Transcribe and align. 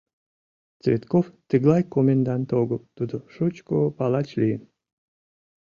«Цветков 0.81 1.25
тыглай 1.49 1.83
комендант 1.93 2.49
огыл, 2.61 2.81
тудо 2.95 3.15
шучко 3.33 3.75
палач 3.97 4.27
лийын. 4.39 4.63